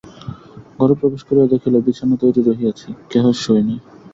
[0.77, 3.79] ঘরে প্রবেশ করিয়া দেখিল, বিছানা তৈরি রহিয়াছে, কেহ শোয় নাই।